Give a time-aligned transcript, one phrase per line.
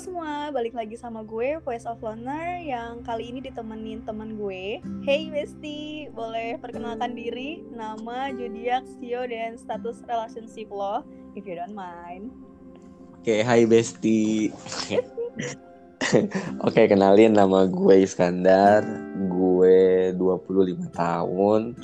[0.00, 4.80] semua, balik lagi sama gue Voice of Loner yang kali ini ditemenin temen gue.
[5.04, 11.04] Hey Besti, boleh perkenalkan diri, nama, zodiak, sio, dan status relationship lo,
[11.36, 12.32] if you don't mind.
[13.20, 14.48] Oke, hai Besti.
[16.64, 18.80] Oke, kenalin nama gue Iskandar.
[19.28, 21.76] Gue 25 tahun.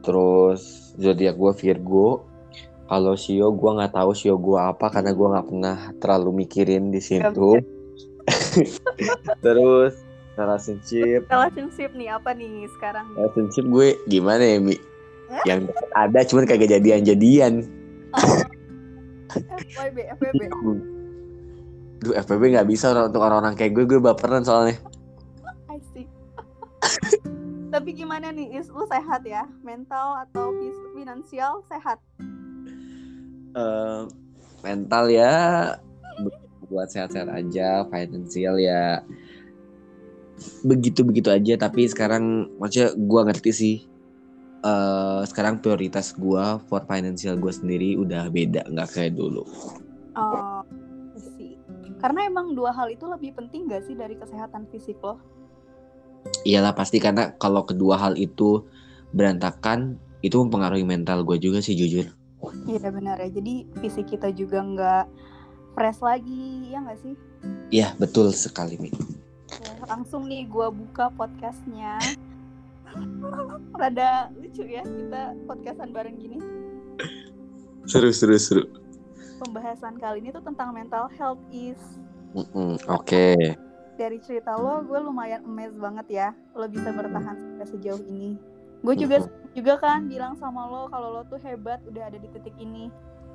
[0.00, 2.27] Terus zodiak gue Virgo.
[2.88, 6.98] Kalau Sio gue nggak tahu Sio gue apa karena gue nggak pernah terlalu mikirin di
[6.98, 7.60] situ.
[9.44, 9.92] Terus
[10.34, 13.12] relationship, Relationship nih, apa nih sekarang?
[13.12, 14.76] relationship gue gimana ya Mi?
[15.44, 17.68] Yang ada cuman kagak jadian-jadian.
[19.76, 20.40] FYB, FYB.
[21.98, 24.80] Duh FPB nggak bisa orang- untuk orang-orang kayak gue gue baperan soalnya.
[25.68, 26.08] I see.
[27.68, 28.72] Tapi gimana nih, Is?
[28.72, 29.44] Lu sehat ya?
[29.60, 30.56] Mental atau
[30.96, 32.00] finansial sehat?
[33.56, 34.02] Eh
[34.66, 35.34] mental ya
[36.68, 39.00] buat sehat-sehat aja, finansial ya
[40.66, 41.54] begitu-begitu aja.
[41.56, 43.76] Tapi sekarang maksudnya gua ngerti sih.
[44.58, 49.46] eh sekarang prioritas gua for financial gue sendiri udah beda, nggak kayak dulu.
[50.18, 50.66] Oh,
[51.14, 51.54] I see.
[52.02, 55.22] Karena emang dua hal itu lebih penting gak sih dari kesehatan fisik lo?
[56.42, 58.66] Iyalah pasti karena kalau kedua hal itu
[59.14, 59.94] berantakan
[60.26, 62.10] itu mempengaruhi mental gue juga sih jujur.
[62.68, 63.30] Iya benar ya.
[63.30, 65.04] Jadi fisik kita juga nggak
[65.74, 67.14] fresh lagi, ya nggak sih?
[67.70, 68.90] Iya betul sekali Mi.
[69.48, 71.98] Ya, langsung nih gua buka podcastnya.
[73.80, 76.38] Rada lucu ya kita podcastan bareng gini.
[77.88, 78.64] Seru seru seru.
[79.38, 81.78] Pembahasan kali ini tuh tentang mental health is.
[82.34, 83.56] Mm-mm, Oke.
[83.96, 86.28] Dari cerita lo, gue lumayan amazed banget ya.
[86.54, 88.36] Lo bisa bertahan sampai sejauh ini.
[88.82, 89.26] Gue juga
[89.56, 92.92] juga kan bilang sama lo kalau lo tuh hebat udah ada di titik ini.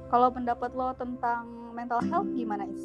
[0.08, 2.84] Kalau pendapat lo tentang mental health gimana is?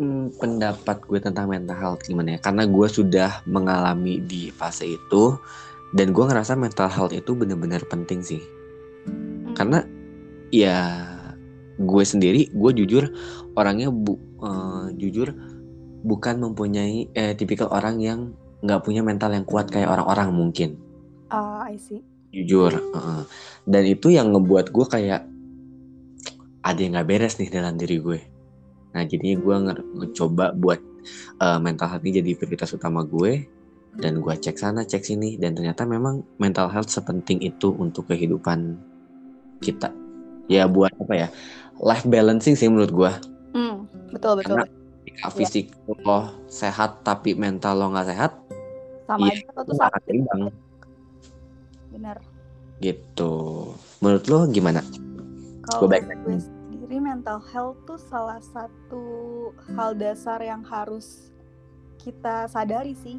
[0.00, 2.38] Hmm, pendapat gue tentang mental health gimana ya?
[2.40, 5.36] Karena gue sudah mengalami di fase itu
[5.92, 8.42] dan gue ngerasa mental health itu bener-bener penting sih.
[9.06, 9.52] Hmm.
[9.54, 9.84] Karena
[10.50, 11.04] ya
[11.80, 13.12] gue sendiri, gue jujur
[13.56, 15.32] orangnya bu, eh, jujur
[16.00, 18.20] bukan mempunyai eh, tipikal orang yang
[18.60, 20.76] nggak punya mental yang kuat kayak orang-orang mungkin.
[21.32, 22.04] Ah, I see.
[22.30, 22.70] Jujur.
[22.76, 23.22] heeh.
[23.66, 25.26] Dan itu yang ngebuat gue kayak
[26.60, 28.20] ada yang nggak beres nih dalam diri gue.
[28.94, 30.80] Nah jadinya gue nge- ngecoba buat
[31.40, 33.48] eh, mental health ini jadi prioritas utama gue
[33.98, 38.78] dan gue cek sana cek sini dan ternyata memang mental health sepenting itu untuk kehidupan
[39.58, 39.90] kita.
[40.46, 41.28] Ya buat apa ya
[41.80, 43.12] life balancing sih menurut gue.
[43.56, 44.62] Hmm, betul betul.
[44.62, 44.64] Karena
[45.34, 45.74] fisik
[46.06, 48.32] lo sehat tapi mental lo nggak sehat,
[49.10, 50.02] Sama iya, aja lo tuh sakit.
[50.06, 50.40] seimbang
[51.90, 52.16] Bener.
[52.78, 53.32] gitu.
[53.98, 54.80] Menurut lo gimana?
[55.66, 56.06] Kalau Gua baik.
[56.06, 59.04] gue sendiri mental health tuh salah satu
[59.74, 61.34] hal dasar yang harus
[61.98, 63.18] kita sadari sih.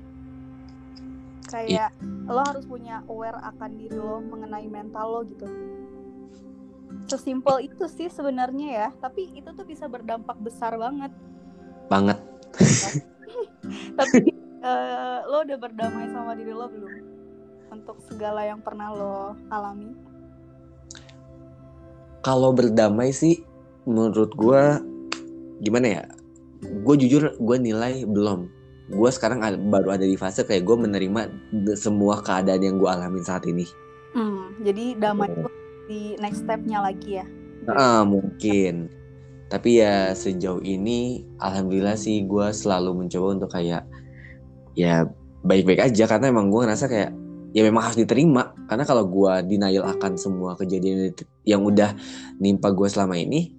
[1.46, 1.92] Kayak
[2.26, 5.46] lo harus punya aware akan diri lo mengenai mental lo gitu.
[7.06, 11.12] Sesimpel itu sih sebenarnya ya, tapi itu tuh bisa berdampak besar banget.
[11.92, 12.18] Banget.
[14.00, 14.31] Tapi
[14.62, 16.94] eh, lo udah berdamai sama diri lo belum?
[17.72, 19.92] Untuk segala yang pernah lo alami.
[22.22, 23.42] Kalau berdamai sih
[23.90, 24.78] menurut gua
[25.62, 26.04] gimana ya?
[26.86, 28.46] Gue jujur gue nilai belum.
[28.94, 31.22] Gue sekarang ada- baru ada di fase kayak gue menerima
[31.74, 33.66] semua keadaan yang gue alamin saat ini.
[34.14, 35.50] Hmm, jadi damai itu
[35.90, 37.26] di next stepnya lagi ya.
[37.72, 38.94] Ah mungkin.
[39.50, 43.84] Tapi ya sejauh ini alhamdulillah sih gue selalu mencoba untuk kayak
[44.78, 45.08] ya
[45.42, 47.12] baik-baik aja karena emang gue ngerasa kayak
[47.52, 51.12] ya memang harus diterima karena kalau gue denial akan semua kejadian
[51.44, 51.92] yang udah
[52.40, 53.52] nimpa gue selama ini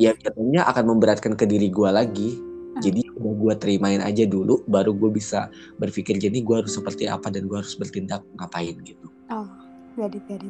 [0.00, 2.30] ya jatuhnya akan memberatkan ke diri gue lagi
[2.76, 2.84] Hmm.
[2.84, 5.48] jadi udah gue terimain aja dulu baru gue bisa
[5.80, 9.48] berpikir jadi gue harus seperti apa dan gue harus bertindak ngapain gitu Oh,
[9.98, 10.44] get it.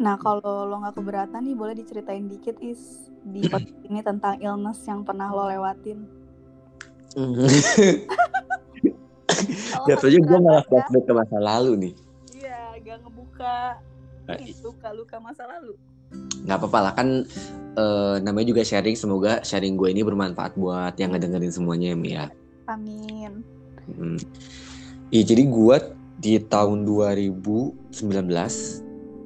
[0.00, 4.80] Nah, kalau lo nggak keberatan nih, boleh diceritain dikit is di podcast ini tentang illness
[4.88, 6.08] yang pernah lo lewatin.
[9.52, 11.92] Kalau jatuhnya gue malah ya, flashback ke masa lalu nih
[12.34, 13.56] Iya, gak ngebuka
[14.22, 15.74] Nah, luka-luka masa lalu.
[16.42, 17.08] nggak apa-apa lah kan
[17.74, 22.10] eh, namanya juga sharing semoga sharing gue ini bermanfaat buat yang ngedengerin semuanya ya Mi
[22.12, 22.26] ya
[22.66, 23.42] Amin.
[23.88, 24.18] Hmm.
[25.08, 25.76] Iya jadi gue
[26.16, 27.82] di tahun 2019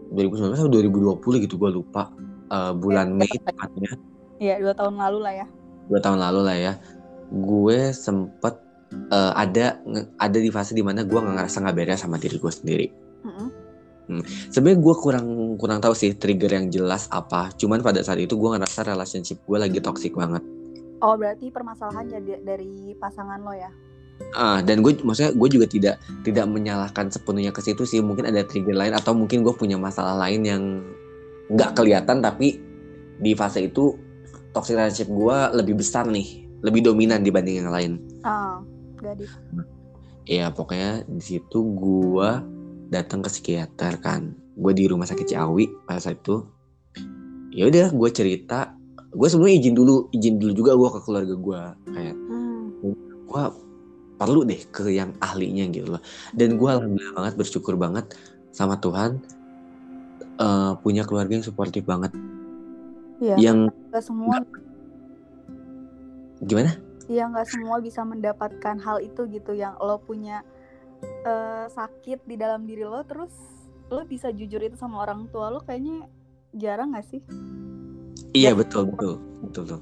[0.08, 2.08] 2019 atau 2020 gitu gue lupa
[2.46, 3.42] Eh, bulan Ya, Mei ya.
[3.42, 3.90] tepatnya
[4.36, 5.46] Iya, dua tahun lalu lah ya.
[5.86, 6.72] dua tahun lalu lah ya
[7.28, 8.54] gue sempet
[9.10, 9.80] eh, ada
[10.20, 12.86] ada di fase di mana gue nggak ngerasa nggak beres sama diri gue sendiri
[13.26, 14.22] Mm-mm.
[14.54, 15.26] sebenarnya gue kurang
[15.58, 19.58] kurang tahu sih trigger yang jelas apa cuman pada saat itu gue ngerasa relationship gue
[19.58, 20.42] lagi toxic banget
[21.04, 23.68] Oh berarti permasalahan jadi dari pasangan lo ya?
[24.32, 28.00] Ah, dan gue maksudnya gue juga tidak tidak menyalahkan sepenuhnya ke situ sih.
[28.00, 30.62] Mungkin ada trigger lain atau mungkin gue punya masalah lain yang
[31.52, 32.58] nggak kelihatan tapi
[33.20, 33.92] di fase itu
[34.56, 37.92] toxic relationship gue lebih besar nih, lebih dominan dibanding yang lain.
[38.24, 38.64] Ah,
[39.00, 39.32] gadis.
[40.26, 42.30] Ya pokoknya di situ gue
[42.90, 44.34] datang ke psikiater kan.
[44.56, 46.42] Gue di rumah sakit Ciawi pada saat itu.
[47.54, 48.74] Ya udah gue cerita.
[49.16, 51.62] Gue sebelumnya izin dulu, izin dulu juga gue ke keluarga gue
[51.94, 52.94] kayak Hmm.
[53.26, 53.42] gue
[54.16, 56.02] perlu deh ke yang ahlinya gitu loh.
[56.32, 58.12] Dan gue alhamdulillah banget bersyukur banget
[58.52, 59.20] sama Tuhan
[60.36, 62.12] eh, punya keluarga yang suportif banget.
[63.20, 63.36] Iya.
[63.40, 63.58] Yang
[63.88, 64.36] Gak semua,
[66.44, 66.76] gimana?
[67.06, 70.42] Ya nggak semua bisa mendapatkan hal itu gitu yang lo punya
[71.22, 73.30] eh, sakit di dalam diri lo, terus
[73.86, 76.10] lo bisa jujur itu sama orang tua lo kayaknya
[76.56, 77.22] jarang gak sih?
[78.34, 78.58] Iya Ya.
[78.58, 79.14] betul betul
[79.46, 79.80] betul tuh.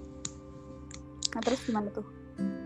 [1.34, 2.06] Nah terus gimana tuh?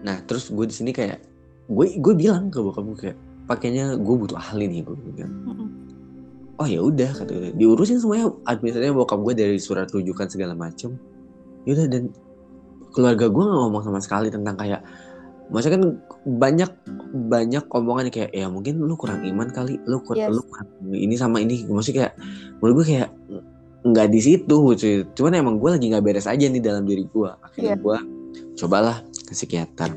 [0.03, 1.23] Nah terus gue di sini kayak
[1.69, 5.33] gue gue bilang ke bokap gue kayak pakainya gue butuh ahli nih gue bilang.
[5.47, 5.69] Mm-mm.
[6.59, 10.99] Oh ya udah kata diurusin semuanya administrasinya bokap gue dari surat rujukan segala macem.
[11.69, 12.11] Yaudah dan
[12.93, 14.81] keluarga gue nggak ngomong sama sekali tentang kayak
[15.49, 15.85] maksudnya kan
[16.29, 16.71] banyak
[17.09, 20.29] banyak omongan kayak ya mungkin lu kurang iman kali lu kur Yes.
[20.29, 22.15] lu kurang ini sama ini maksudnya kayak
[22.61, 23.09] menurut gue kayak
[23.79, 24.95] nggak di situ cuy.
[25.17, 27.81] cuman emang gue lagi nggak beres aja nih dalam diri gue akhirnya Iya.
[27.81, 27.99] gue
[28.61, 29.91] cobalah ke psikiater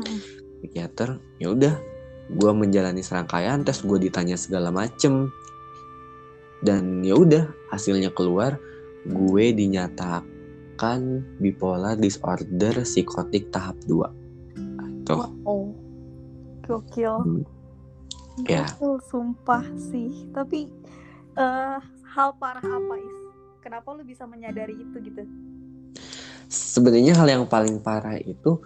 [0.00, 0.18] Mm-mm.
[0.64, 1.74] psikiater ya udah
[2.24, 5.28] gue menjalani serangkaian tes gue ditanya segala macem
[6.64, 8.56] dan ya udah hasilnya keluar
[9.04, 10.24] gue dinyatakan
[11.40, 15.70] bipolar disorder psikotik tahap 2 tuh Wow.
[16.64, 17.14] Gokil.
[17.20, 17.44] Hmm.
[18.48, 18.64] Ya.
[18.80, 20.32] Gokil, sumpah sih.
[20.32, 20.64] Tapi
[21.36, 21.78] eh
[22.08, 23.18] hal parah apa is?
[23.60, 25.28] Kenapa lu bisa menyadari itu gitu?
[26.54, 28.60] sebenarnya hal yang paling parah itu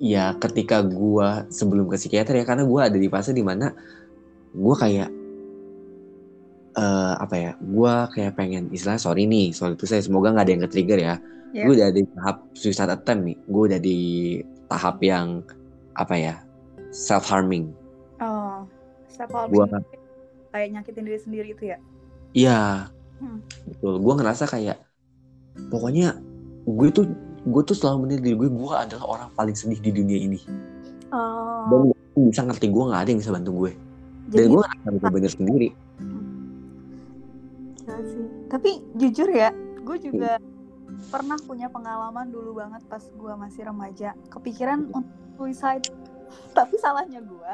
[0.00, 3.70] ya ketika gua sebelum ke psikiater ya karena gua ada di fase di mana
[4.50, 5.10] gua kayak
[6.70, 10.52] eh apa ya gua kayak pengen istilah sorry nih soal itu saya semoga nggak ada
[10.52, 11.14] yang ke-trigger ya
[11.50, 11.66] Ya.
[11.66, 13.36] gue udah di tahap suicide attempt nih.
[13.50, 13.98] Gue udah di
[14.70, 15.42] tahap yang
[15.98, 16.34] apa ya
[16.94, 17.74] self harming
[18.22, 18.62] Oh,
[19.10, 19.66] self Gua-
[20.50, 21.78] kayak nyakitin diri sendiri itu ya?
[22.34, 22.60] iya.
[23.20, 23.40] Hmm.
[23.68, 24.00] betul.
[24.00, 24.78] Gue ngerasa kayak
[25.68, 26.16] pokoknya
[26.64, 27.04] gue tuh
[27.40, 30.38] gue tuh selalu menilai diri gue gue adalah orang paling sedih di dunia ini.
[31.10, 33.72] Oh, dan gue bisa ngerti gue nggak ada yang bisa bantu gue.
[34.30, 35.68] Dan jadi gue ngerasa gue bener sendiri.
[37.80, 38.26] Gila sih.
[38.50, 39.50] Tapi jujur ya,
[39.82, 40.38] gue juga
[41.10, 44.14] pernah punya pengalaman dulu banget pas gue masih remaja.
[44.30, 45.86] Kepikiran untuk suicide.
[46.58, 47.52] Tapi salahnya gue,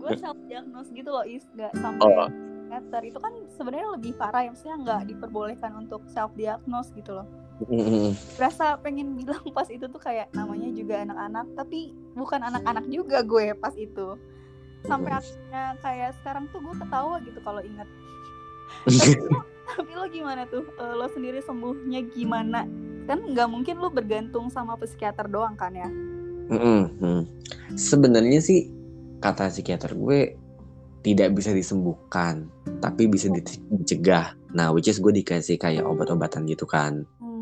[0.00, 2.28] gue self diagnose gitu loh, is nggak sampai Oh.
[2.64, 3.02] psikiater.
[3.04, 7.26] Itu kan sebenarnya lebih parah ya, maksudnya nggak diperbolehkan untuk self diagnose gitu loh.
[7.70, 8.16] Mm-mm.
[8.34, 13.54] Rasa pengen bilang pas itu tuh kayak namanya juga anak-anak, tapi bukan anak-anak juga gue
[13.54, 14.18] pas itu.
[14.84, 17.88] Sampai akhirnya kayak sekarang tuh gue ketawa gitu kalau inget
[19.76, 22.64] tapi lo gimana tuh Eh, lo sendiri sembuhnya gimana
[23.04, 25.90] kan nggak mungkin lo bergantung sama psikiater doang kan ya
[26.48, 26.80] Mm-mm.
[27.00, 27.22] Mm.
[27.76, 28.68] sebenarnya sih
[29.20, 30.36] kata psikiater gue
[31.04, 32.48] tidak bisa disembuhkan
[32.80, 33.44] tapi bisa di-
[33.80, 37.34] dicegah nah which is gue dikasih kayak obat-obatan gitu kan hmm.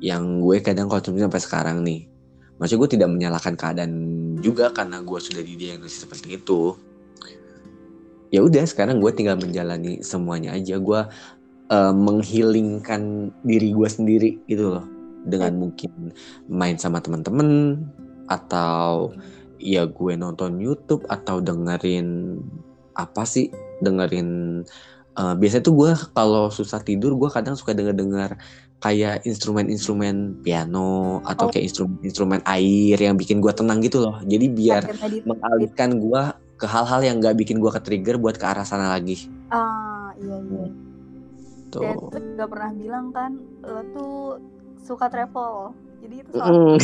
[0.00, 2.08] yang gue kadang konsumsi sampai sekarang nih.
[2.56, 3.92] Maksudnya gue tidak menyalahkan keadaan
[4.40, 6.76] juga karena gue sudah didiagnosis seperti itu.
[8.28, 10.76] Ya udah sekarang gue tinggal menjalani semuanya aja.
[10.76, 11.04] Gue
[11.70, 14.86] eh, menghilingkan diri gue sendiri gitu loh.
[15.24, 16.12] Dengan mungkin
[16.48, 17.76] main sama teman-teman
[18.26, 19.12] atau
[19.60, 22.40] ya gue nonton YouTube atau dengerin
[22.96, 24.62] apa sih dengerin
[25.14, 28.40] eh, biasanya tuh gue kalau susah tidur gue kadang suka denger-dengar
[28.80, 31.50] kayak instrumen-instrumen piano atau Oh.
[31.52, 34.16] kayak instrumen-instrumen air yang bikin gue tenang gitu loh.
[34.24, 34.88] Jadi biar
[35.28, 36.22] mengalihkan gue
[36.56, 39.28] ke hal-hal yang gak bikin gue ke-trigger buat ke arah sana lagi.
[39.52, 40.64] ah iya iya
[41.70, 42.10] dan Tuh.
[42.10, 44.14] lo juga pernah bilang kan lo tuh
[44.82, 46.76] suka travel jadi itu salah Mm.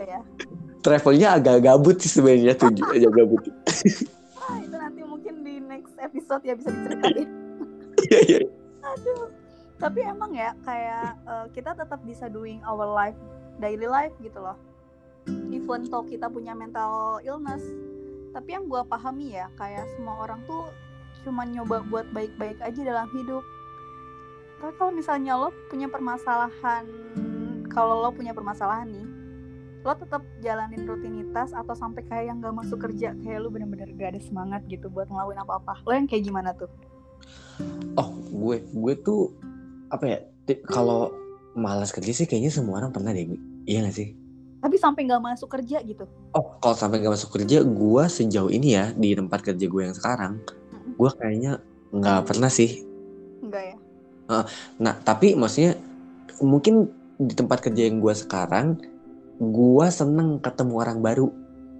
[0.00, 0.20] ya
[0.84, 3.40] Travelnya agak gabut sih sebenarnya tuh agak gabut.
[4.44, 7.24] ah, itu nanti mungkin di next episode ya bisa diceritain
[8.04, 8.38] Iya iya.
[8.84, 9.32] aduh
[9.74, 13.16] tapi emang ya kayak eh, kita tetap bisa doing our life
[13.56, 14.60] daily life gitu loh
[15.48, 17.64] even though kita punya mental illness
[18.30, 20.68] tapi yang gua pahami ya kayak semua orang tuh
[21.24, 23.40] cuman nyoba buat baik-baik aja dalam hidup
[24.60, 26.84] tapi kalau misalnya lo punya permasalahan
[27.70, 29.08] kalau lo punya permasalahan nih
[29.84, 34.16] lo tetap jalanin rutinitas atau sampai kayak yang gak masuk kerja kayak lo bener-bener gak
[34.16, 36.70] ada semangat gitu buat ngelakuin apa-apa lo yang kayak gimana tuh
[37.94, 39.30] Oh gue gue tuh
[39.92, 40.18] apa ya
[40.66, 41.14] kalau
[41.54, 43.24] malas kerja sih kayaknya semua orang pernah deh.
[43.64, 44.08] Iya gak sih?
[44.60, 46.08] Tapi sampai nggak masuk kerja gitu.
[46.32, 49.92] Oh, kalau sampai nggak masuk kerja, gue sejauh ini ya di tempat kerja gue yang
[49.92, 50.40] sekarang,
[50.96, 51.60] gue kayaknya
[51.92, 52.80] nggak pernah sih.
[53.44, 53.76] Enggak ya?
[54.28, 55.76] Nah, tapi maksudnya
[56.40, 56.88] mungkin
[57.20, 58.80] di tempat kerja yang gue sekarang,
[59.38, 61.28] gue seneng ketemu orang baru.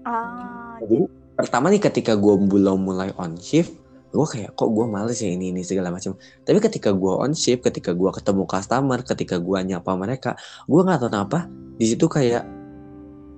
[0.05, 3.73] Ah, Jadi pertama nih ketika gue belum mulai on shift,
[4.15, 6.15] gue kayak kok gue males ya ini ini segala macam.
[6.45, 10.31] Tapi ketika gue on shift, ketika gue ketemu customer, ketika gue nyapa mereka,
[10.69, 11.39] gue nggak tahu kenapa
[11.75, 12.47] di situ kayak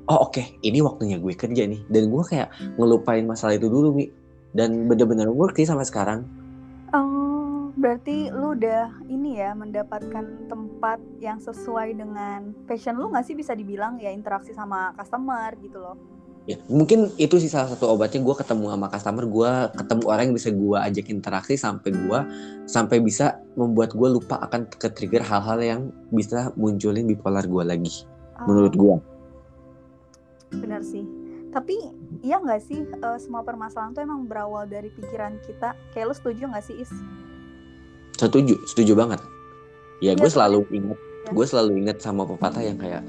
[0.06, 4.04] oh oke ini waktunya gue kerja nih dan gue kayak ngelupain masalah itu dulu mi
[4.54, 6.20] dan bener-bener work sih sampai sekarang.
[6.94, 7.25] Oh,
[7.76, 13.52] berarti lu udah ini ya mendapatkan tempat yang sesuai dengan passion lu nggak sih bisa
[13.52, 15.96] dibilang ya interaksi sama customer gitu loh.
[16.46, 19.50] Ya, mungkin itu sih salah satu obatnya gue ketemu sama customer, gue
[19.82, 22.18] ketemu orang yang bisa gue ajak interaksi sampai gue
[22.70, 25.80] sampai bisa membuat gue lupa akan ke trigger hal-hal yang
[26.14, 28.06] bisa munculin bipolar gue lagi.
[28.38, 28.94] Oh, Menurut gue,
[30.54, 31.02] bener sih.
[31.50, 31.74] Tapi
[32.22, 35.74] iya nggak sih eh, semua permasalahan tuh emang berawal dari pikiran kita.
[35.90, 36.94] Kayak lu setuju nggak sih Is?
[38.16, 39.20] Setuju, setuju banget.
[40.00, 41.30] Ya Iya, gue selalu inget, Ya.
[41.32, 43.02] gue selalu inget sama pepatah yang kayak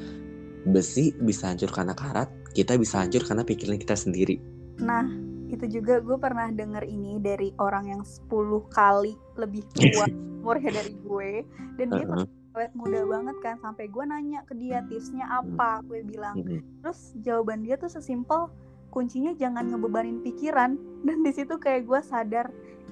[0.68, 4.40] besi bisa hancur karena karat, kita bisa hancur karena pikiran kita sendiri.
[4.84, 5.06] Nah,
[5.48, 8.28] itu juga gue pernah denger ini dari orang yang 10
[8.72, 10.06] kali lebih tua
[10.44, 11.32] umurnya dari gue
[11.76, 12.28] dan dia Heeh.
[12.56, 16.84] awet muda banget kan sampai gue nanya ke dia tipsnya apa gue bilang Mm-mm.
[16.84, 18.48] terus jawaban dia tuh sesimpel
[18.88, 22.48] kuncinya jangan ngebebanin pikiran dan di situ kayak gue sadar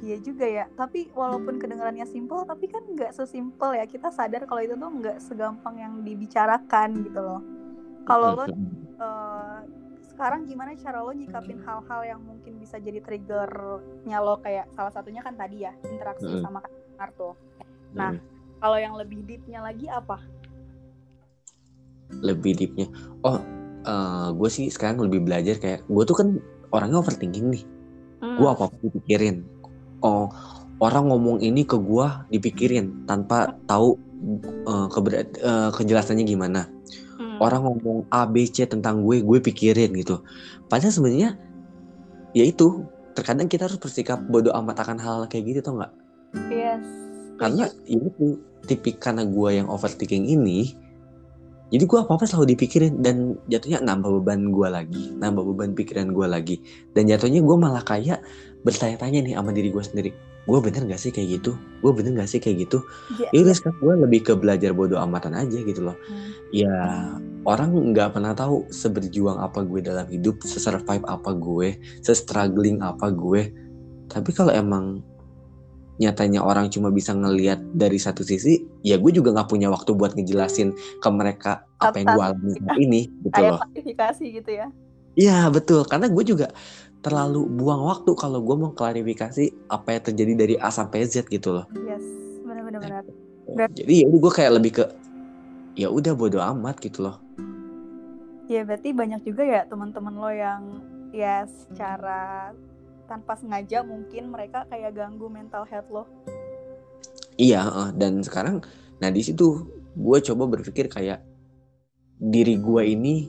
[0.06, 4.62] iya juga ya tapi walaupun kedengarannya simpel tapi kan nggak sesimpel ya kita sadar kalau
[4.62, 7.42] itu tuh nggak segampang yang dibicarakan gitu loh
[8.06, 9.60] kalau lo eh,
[10.14, 15.26] sekarang gimana cara lo nyikapin hal-hal yang mungkin bisa jadi triggernya lo kayak salah satunya
[15.26, 16.46] kan tadi ya interaksi Mm-mm.
[16.46, 17.36] sama customer tuh
[17.96, 18.22] nah Mm.
[18.60, 20.20] kalau yang lebih deepnya lagi apa
[22.22, 22.88] lebih deepnya.
[23.26, 23.42] Oh,
[24.36, 26.28] gue sih sekarang lebih belajar kayak gue tuh kan
[26.74, 27.64] orangnya overthinking nih.
[28.22, 28.38] Hmm.
[28.40, 29.46] Gue apa apa dipikirin.
[30.04, 30.28] Oh,
[30.84, 33.96] orang ngomong ini ke gue dipikirin tanpa tahu
[34.66, 36.68] eh, keberat- eh, kejelasannya gimana.
[37.16, 37.40] Hmm.
[37.40, 40.24] Orang ngomong A B C tentang gue, gue pikirin gitu.
[40.68, 41.40] Padahal sebenarnya
[42.36, 42.84] ya itu
[43.16, 45.94] terkadang kita harus bersikap bodoh amat akan hal kayak gitu tau nggak?
[46.52, 46.84] yes
[47.36, 50.76] karena ini tuh tipik karena gue yang overthinking ini
[51.74, 56.12] jadi gue apa apa selalu dipikirin dan jatuhnya nambah beban gue lagi nambah beban pikiran
[56.16, 56.56] gue lagi
[56.96, 58.24] dan jatuhnya gue malah kayak
[58.66, 60.12] bertanya-tanya nih sama diri gue sendiri
[60.46, 61.58] gue bener gak sih kayak gitu?
[61.82, 62.86] Gue bener gak sih kayak gitu?
[63.18, 65.98] Ya, ya udah sekarang gue lebih ke belajar bodoh amatan aja gitu loh.
[66.06, 66.32] Hmm.
[66.54, 66.72] ya
[67.44, 73.50] orang nggak pernah tahu seberjuang apa gue dalam hidup sesurvive apa gue se-struggling apa gue.
[74.06, 75.02] Tapi kalau emang
[75.98, 80.12] nyatanya orang cuma bisa ngelihat dari satu sisi ya gue juga nggak punya waktu buat
[80.14, 83.60] ngejelasin ke mereka apa yang gue alami saat ini gitu loh.
[83.66, 84.68] klarifikasi gitu ya.
[85.16, 85.82] Iya betul.
[85.90, 86.52] Karena gue juga
[87.06, 91.54] terlalu buang waktu kalau gue mau klarifikasi apa yang terjadi dari A sampai Z gitu
[91.54, 91.70] loh.
[91.86, 92.02] Yes
[92.42, 93.04] benar-benar benar
[93.46, 94.86] Ber- jadi ya gue kayak lebih ke
[95.78, 97.22] ya udah bodo amat gitu loh.
[98.50, 100.82] Ya berarti banyak juga ya teman-teman lo yang
[101.14, 102.54] ya secara
[103.06, 106.04] tanpa sengaja mungkin mereka kayak ganggu mental health lo.
[107.38, 108.64] Iya, dan sekarang,
[108.98, 111.20] nah di situ gue coba berpikir kayak
[112.18, 113.28] diri gue ini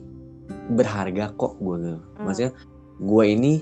[0.71, 2.55] berharga kok gue, maksudnya
[2.97, 3.53] gue ini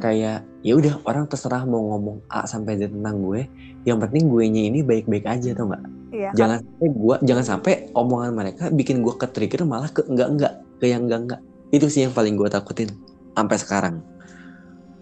[0.00, 3.44] kayak ya udah orang terserah mau ngomong A sampai Z tentang gue,
[3.84, 5.84] yang penting gue nya ini baik-baik aja tau nggak?
[6.12, 6.30] iya?
[6.32, 10.52] Jangan sampai gue, jangan sampai omongan mereka bikin gue ke trigger malah ke enggak enggak,
[10.80, 11.40] ke yang enggak enggak.
[11.72, 12.88] Itu sih yang paling gue takutin
[13.36, 13.96] sampai sekarang.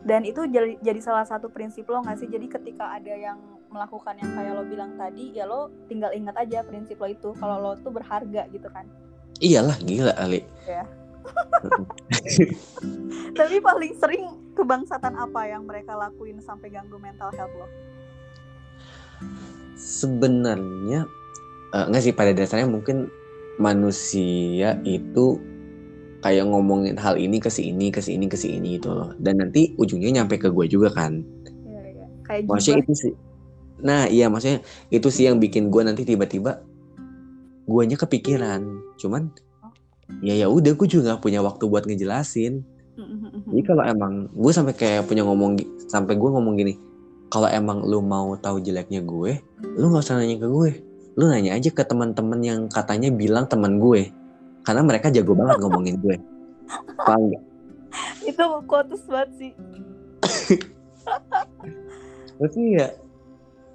[0.00, 3.36] dan itu jadi, jadi salah satu prinsip lo nggak sih jadi ketika ada yang
[3.68, 7.60] melakukan yang kayak lo bilang tadi ya lo tinggal ingat aja prinsip lo itu kalau
[7.60, 8.88] lo tuh berharga gitu kan
[9.40, 10.44] Iyalah gila Ali.
[10.68, 10.84] Ya.
[13.38, 14.24] tapi paling sering
[14.56, 17.66] kebangsatan apa yang mereka lakuin sampai ganggu mental health lo?
[19.76, 21.06] Sebenarnya
[21.70, 23.08] nggak sih pada dasarnya mungkin
[23.60, 25.38] manusia itu
[26.20, 29.10] kayak ngomongin hal ini ke si ini ke si ini ke si ini gitu loh.
[29.16, 31.24] Dan nanti ujungnya nyampe ke gue juga kan.
[31.64, 32.06] Iya, iya.
[32.24, 33.14] kayak maksudnya gibah itu sih.
[33.80, 34.60] Nah iya maksudnya
[34.92, 36.60] itu sih yang bikin gue nanti tiba-tiba
[37.64, 38.60] guanya kepikiran.
[39.00, 39.32] Cuman
[40.20, 42.66] ya ya udah gue juga gak punya waktu buat ngejelasin.
[43.50, 45.56] Jadi kalau emang gue sampai kayak punya ngomong
[45.88, 46.76] sampai gue ngomong gini
[47.32, 49.40] kalau emang lu mau tahu jeleknya gue
[49.78, 50.70] lu nggak usah nanya ke gue.
[51.16, 54.10] Lu nanya aja ke teman-teman yang katanya bilang teman gue.
[54.66, 56.16] Karena mereka jago banget ngomongin gue.
[57.00, 57.42] Paham nggak?
[58.26, 59.52] Itu quotes banget sih.
[62.40, 62.86] Maksudnya ya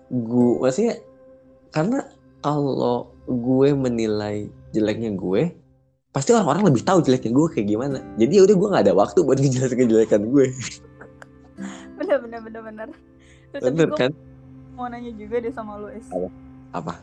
[0.10, 1.02] gue maksudnya
[1.74, 2.06] karena
[2.46, 5.50] kalau gue menilai jeleknya gue
[6.16, 8.00] pasti orang-orang lebih tahu jeleknya gue kayak gimana.
[8.16, 10.48] Jadi ya udah gue nggak ada waktu buat ngejelasin kejelekan gue
[12.00, 12.88] bener bener bener bener.
[13.52, 14.12] Terus bener kan?
[14.76, 16.32] mau nanya juga deh sama lu es Apa?
[16.72, 16.94] apa?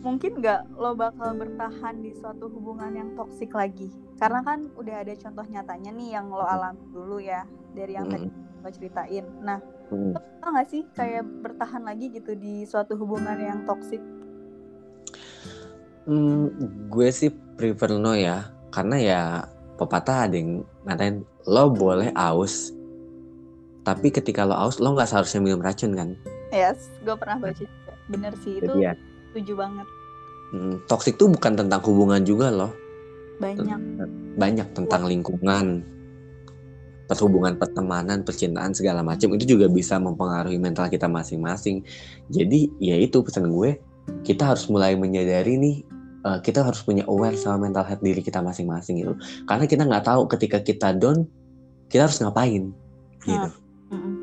[0.00, 3.92] Mungkin nggak lo bakal bertahan di suatu hubungan yang toksik lagi?
[4.16, 7.44] Karena kan udah ada contoh nyatanya nih yang lo alami dulu ya
[7.76, 9.24] dari yang tadi Mm, lo ceritain.
[9.44, 9.60] Nah
[9.92, 10.12] mm.
[10.16, 14.00] lo nggak sih kayak bertahan lagi gitu di suatu hubungan yang toksik
[16.08, 16.48] Hmm,
[16.88, 17.28] gue sih
[17.60, 18.48] prefer no ya.
[18.72, 19.20] Karena ya
[19.76, 22.72] pepatah ada yang ngatain lo boleh aus.
[23.84, 26.16] Tapi ketika lo aus lo nggak seharusnya minum racun kan?
[26.48, 27.92] Yes gue pernah baca juga.
[28.08, 28.96] Bener sih itu ya.
[29.30, 29.86] setuju banget.
[30.50, 32.72] Hmm, toxic tuh bukan tentang hubungan juga loh.
[33.38, 33.78] Banyak.
[34.40, 35.84] Banyak tentang lingkungan
[37.10, 41.82] perhubungan pertemanan percintaan segala macam itu juga bisa mempengaruhi mental kita masing-masing.
[42.30, 43.82] Jadi ya itu pesan gue.
[44.22, 45.89] Kita harus mulai menyadari nih
[46.26, 49.14] eh, kita harus punya aware sama mental health diri kita masing-masing gitu.
[49.44, 51.24] Karena kita nggak tahu ketika kita down
[51.90, 52.70] kita harus ngapain
[53.26, 53.48] gitu.
[53.90, 54.14] Mm-mm.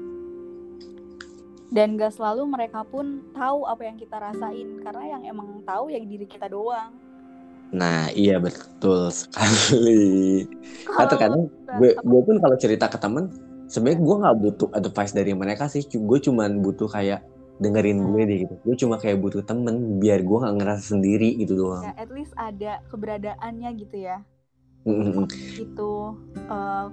[1.67, 5.99] dan gak selalu mereka pun tahu apa yang kita rasain karena yang emang tahu ya
[5.99, 6.95] diri kita doang.
[7.75, 10.47] Nah iya betul sekali.
[10.95, 13.27] Atau kadang gue gue pun kalau cerita ke temen
[13.67, 15.83] sebenarnya gue nggak butuh advice dari mereka sih.
[15.83, 18.53] Gue cuman butuh kayak dengerin gue deh gitu.
[18.65, 21.85] Gue cuma kayak butuh temen biar gue nggak ngerasa sendiri gitu doang.
[21.85, 24.17] Ya at least ada keberadaannya gitu ya.
[24.87, 25.27] Mm-mm.
[25.57, 25.93] itu
[26.47, 26.85] eh,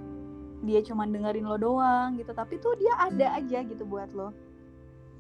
[0.65, 2.33] dia cuman dengerin lo doang gitu.
[2.33, 4.33] Tapi tuh dia ada aja gitu buat lo.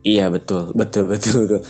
[0.04, 0.72] Iya betul.
[0.76, 1.60] Betul betul betul.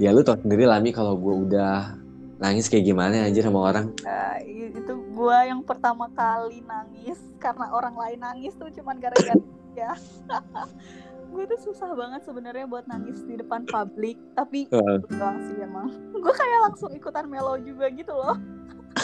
[0.00, 1.92] Ya lu tau sendiri lami kalau gue udah
[2.40, 3.86] nangis kayak gimana aja sama orang.
[4.02, 4.36] Eh,
[4.78, 7.18] itu gua yang pertama kali nangis.
[7.42, 9.38] Karena orang lain nangis tuh cuman gara-gara
[9.72, 9.96] ya
[11.32, 15.88] gue tuh susah banget sebenarnya buat nangis di depan publik tapi doang sih emang.
[16.22, 18.36] Gue kayak langsung ikutan melo juga gitu loh.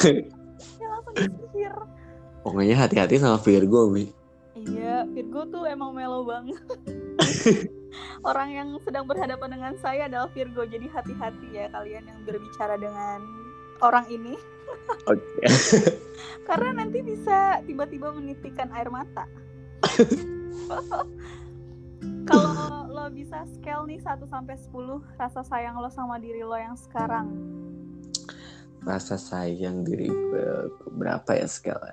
[0.58, 1.70] Ya langsung disihir.
[2.42, 4.10] Pokoknya hati-hati sama Virgo Mi.
[4.58, 6.58] Iya Virgo tuh emang melo banget.
[8.26, 13.22] Orang yang sedang berhadapan dengan saya adalah Virgo jadi hati-hati ya kalian yang berbicara dengan
[13.78, 14.34] orang ini.
[15.06, 15.46] Oke.
[16.42, 19.30] Karena nanti bisa tiba-tiba menitikkan air mata
[22.24, 24.72] kalau lo bisa scale nih 1 sampai 10
[25.16, 27.30] rasa sayang lo sama diri lo yang sekarang.
[28.84, 31.90] Rasa sayang diri gue berapa ya skala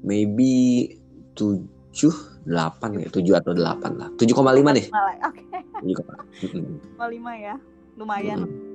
[0.00, 0.88] maybe
[1.36, 2.12] tujuh
[2.44, 3.08] delapan ya.
[3.12, 4.08] Tujuh atau delapan lah.
[4.16, 4.88] Tujuh koma lima deh.
[4.88, 5.44] Malah, oke.
[5.84, 6.66] Tujuh koma- Mm-mm.
[6.96, 7.54] 5 ya.
[7.96, 8.38] Lumayan.
[8.44, 8.68] Mm-mm.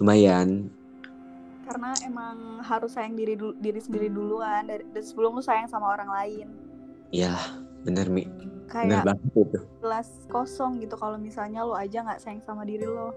[0.00, 0.48] lumayan.
[1.68, 4.66] Karena emang harus sayang diri diri sendiri duluan.
[4.66, 6.46] Dari, sebelum lu sayang sama orang lain.
[7.12, 7.36] Ya
[7.84, 8.24] bener mi.
[8.26, 9.02] bener kayak
[9.82, 13.10] gelas kosong gitu kalau misalnya lo aja nggak sayang sama diri lo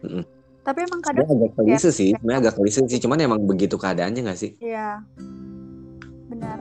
[0.00, 0.24] Mm-mm.
[0.64, 4.40] tapi emang kadang agak klise sih sebenarnya agak klise sih cuman emang begitu keadaannya gak
[4.40, 5.04] sih Iya,
[6.26, 6.58] benar.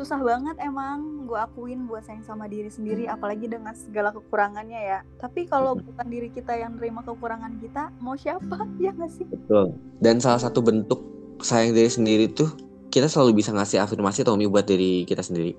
[0.00, 4.98] Susah banget emang gue akuin buat sayang sama diri sendiri, apalagi dengan segala kekurangannya ya.
[5.20, 8.64] Tapi kalau bukan diri kita yang nerima kekurangan kita, mau siapa?
[8.80, 9.28] Ya nggak sih?
[9.28, 11.04] betul dan salah satu bentuk
[11.44, 12.48] sayang diri sendiri tuh
[12.88, 15.52] kita selalu bisa ngasih afirmasi Tommy buat diri kita sendiri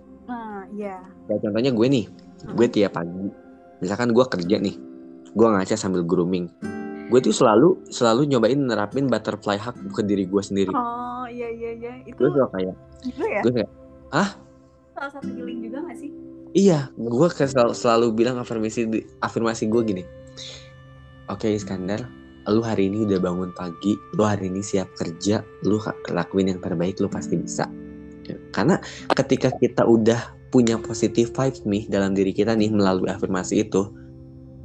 [0.72, 0.98] Iya.
[1.28, 2.06] Kayak contohnya gue nih,
[2.56, 3.28] gue tiap pagi,
[3.84, 4.76] misalkan gue kerja nih,
[5.32, 6.48] gue ngaca sambil grooming.
[7.12, 10.72] Gue tuh selalu selalu nyobain nerapin butterfly hug ke diri gue sendiri.
[10.72, 11.92] Oh, iya iya iya.
[12.08, 12.76] Itu Gue selalu kayak,
[13.20, 13.42] ya.
[13.44, 13.72] gue kayak,
[14.96, 16.12] Salah satu healing juga nggak sih?
[16.52, 18.88] iya, gue selalu, selalu bilang afirmasi
[19.24, 20.04] afirmasi gue gini.
[21.32, 22.04] Oke Iskandar,
[22.48, 25.80] lu hari ini udah bangun pagi, lu hari ini siap kerja, lu
[26.12, 27.68] lakuin yang terbaik, lu pasti bisa.
[28.52, 28.80] Karena
[29.16, 30.20] ketika kita udah
[30.52, 33.88] punya positive vibes nih dalam diri kita nih melalui afirmasi itu,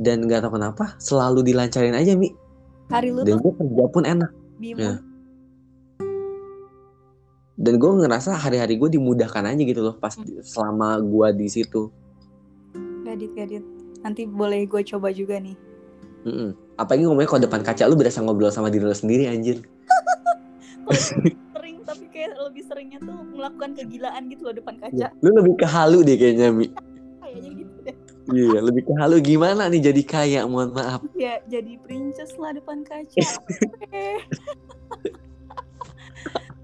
[0.02, 2.34] dan nggak tahu kenapa selalu dilancarin aja mi,
[2.90, 4.98] Hari lu dan tuh gue kerja pun enak, ya.
[7.56, 11.88] dan gue ngerasa hari-hari gue dimudahkan aja gitu loh pas selama gue di situ.
[13.06, 13.64] Gadit gadit.
[14.02, 15.56] Nanti boleh gue coba juga nih.
[16.26, 16.50] Mm-mm.
[16.76, 19.62] Apalagi ngomongnya kalau depan kaca lu berasa ngobrol sama diri lu sendiri anjir.
[22.26, 25.14] Kayak lebih seringnya tuh melakukan kegilaan gitu loh depan kaca.
[25.22, 26.66] Lu lebih ke halu deh kayaknya mi.
[27.22, 27.96] Kayaknya gitu deh.
[28.34, 30.40] Iya, lebih ke halu gimana nih jadi kaya?
[30.42, 31.00] Mohon maaf.
[31.14, 33.22] Ya jadi princess lah depan kaca.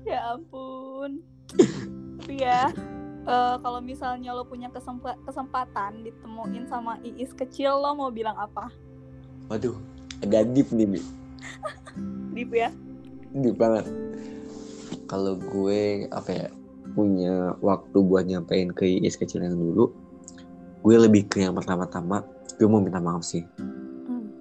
[0.02, 1.22] Ya ampun.
[2.18, 2.74] Tapi ya
[3.22, 8.66] eh, kalau misalnya lo punya kesempa- kesempatan ditemuin sama Iis kecil lo mau bilang apa?
[9.46, 9.78] Waduh,
[10.26, 11.00] agak deep nih mi.
[12.34, 12.74] Deep ya.
[13.30, 13.86] Deep banget.
[15.12, 16.48] Kalau gue apa ya
[16.96, 19.92] punya waktu buat nyampein ke Iis kecil yang dulu,
[20.80, 22.24] gue lebih ke yang pertama-tama
[22.56, 23.44] gue mau minta maaf sih.
[23.60, 24.32] Hmm.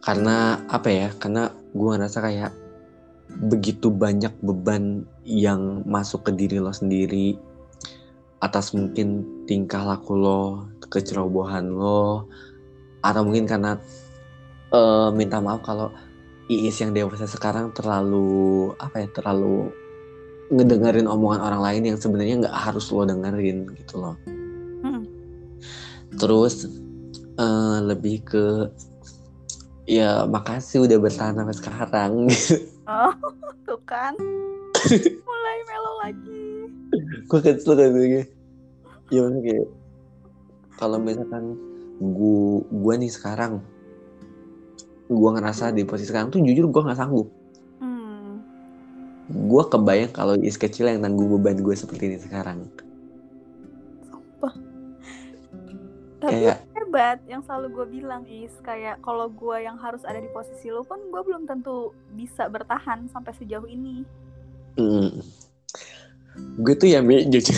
[0.00, 1.12] Karena apa ya?
[1.20, 2.52] Karena gue ngerasa kayak
[3.52, 7.36] begitu banyak beban yang masuk ke diri lo sendiri
[8.40, 12.26] atas mungkin tingkah laku lo, kecerobohan lo,
[13.04, 13.78] atau mungkin karena
[14.74, 15.94] uh, minta maaf kalau
[16.50, 19.70] Iis yang dewasa sekarang terlalu apa ya terlalu
[20.52, 24.16] ngedengerin omongan orang lain yang sebenarnya nggak harus lo dengerin gitu loh.
[24.82, 25.06] Hmm.
[26.18, 26.66] Terus
[27.38, 28.68] uh, lebih ke
[29.86, 32.12] ya makasih udah bertahan sampai sekarang.
[32.82, 33.14] Oh,
[33.62, 34.10] tuh kan.
[35.30, 36.66] Mulai melo lagi.
[37.30, 38.26] Gue kesel kan gue.
[39.14, 39.70] Ya kayak
[40.82, 41.54] kalau misalkan
[42.02, 43.62] gua gua nih sekarang
[45.08, 47.28] gue ngerasa di posisi sekarang tuh jujur gue nggak sanggup
[47.82, 48.32] hmm.
[49.30, 52.68] gue kebayang kalau is kecil yang tanggung beban gue seperti ini sekarang
[54.06, 54.54] Sumpah.
[56.22, 60.30] tapi kayak, hebat yang selalu gue bilang is kayak kalau gue yang harus ada di
[60.30, 64.06] posisi lo pun gue belum tentu bisa bertahan sampai sejauh ini
[64.78, 65.18] hmm.
[66.62, 67.56] gue tuh ya mi jujur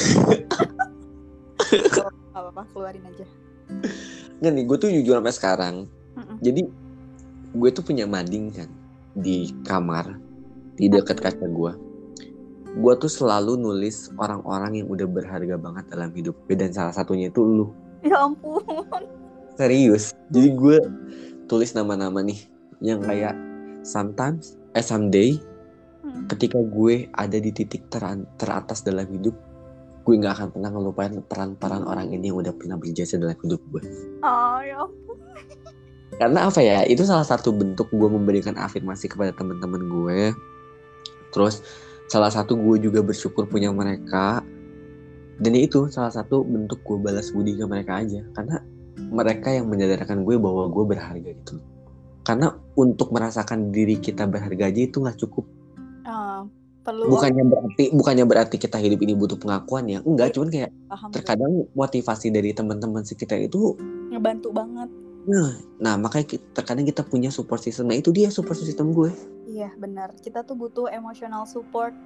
[2.34, 3.26] apa apa keluarin aja
[4.42, 5.74] nggak nih gue tuh jujur sampai sekarang
[6.14, 6.36] mm -mm.
[6.42, 6.62] jadi
[7.54, 8.70] gue tuh punya mading kan
[9.14, 10.18] di kamar
[10.74, 11.72] di dekat kaca gue
[12.74, 17.30] gue tuh selalu nulis orang-orang yang udah berharga banget dalam hidup gue dan salah satunya
[17.30, 17.70] itu lu.
[18.02, 18.60] Ya ampun.
[19.54, 20.10] Serius.
[20.34, 20.82] Jadi gue
[21.46, 22.36] tulis nama-nama nih
[22.82, 23.38] yang kayak
[23.86, 25.38] sometimes eh someday
[26.02, 26.26] hmm.
[26.26, 28.02] ketika gue ada di titik ter
[28.36, 29.38] teratas dalam hidup
[30.04, 33.82] gue nggak akan pernah ngelupain peran-peran orang ini yang udah pernah berjasa dalam hidup gue.
[34.26, 35.16] Oh ya ampun
[36.14, 40.20] karena apa ya itu salah satu bentuk gue memberikan afirmasi kepada teman-teman gue.
[41.34, 41.64] Terus
[42.06, 44.44] salah satu gue juga bersyukur punya mereka.
[45.34, 48.22] Dan itu salah satu bentuk gue balas budi ke mereka aja.
[48.38, 48.62] Karena
[49.10, 51.58] mereka yang menyadarkan gue bahwa gue berharga gitu.
[52.22, 55.44] Karena untuk merasakan diri kita berharga aja itu nggak cukup.
[56.06, 56.46] Uh,
[56.86, 59.98] perlu bukannya berarti bukannya berarti kita hidup ini butuh pengakuan ya?
[60.06, 60.70] Enggak cuman kayak
[61.10, 63.74] terkadang motivasi dari teman-teman sekitar itu
[64.14, 64.88] ngebantu banget
[65.24, 67.88] Nah, nah makanya kita, terkadang kita punya support system.
[67.88, 69.10] Nah itu dia support system gue.
[69.48, 70.12] Iya benar.
[70.20, 71.96] Kita tuh butuh emotional support.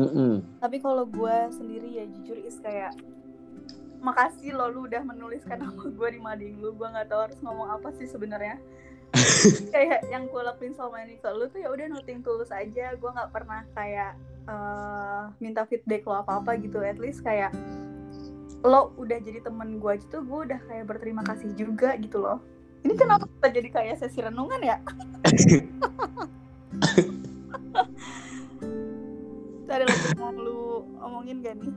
[0.00, 0.32] Mm -mm.
[0.60, 2.96] Tapi kalau gue sendiri ya jujur is kayak
[4.02, 6.72] makasih lo lu udah menuliskan nama gue di mading lu.
[6.72, 8.56] Gue nggak tahu harus ngomong apa sih sebenarnya.
[9.74, 12.96] kayak yang gue lakuin selama ini ke lu tuh ya udah noting tulus aja.
[12.96, 14.16] Gue nggak pernah kayak
[14.48, 16.80] uh, minta feedback lo apa apa gitu.
[16.80, 17.52] At least kayak
[18.62, 22.38] lo udah jadi temen gue gitu gue udah kayak berterima kasih juga gitu loh.
[22.82, 24.78] Ini kenapa kita jadi kayak sesi renungan ya?
[29.72, 31.72] Ada lagi yang lu omongin gak nih?